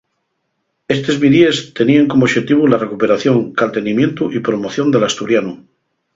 [0.95, 5.53] Estes midíes teníen como oxetivu la recuperación, caltenimientu y promoción del asturianu.